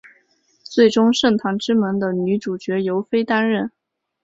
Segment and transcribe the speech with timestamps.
[0.63, 3.69] 最终圣堂之门的女主角由飞担任。